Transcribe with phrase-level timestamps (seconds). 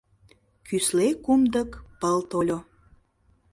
[0.67, 1.69] Кӱсле кумдык
[1.99, 2.59] пыл тольо.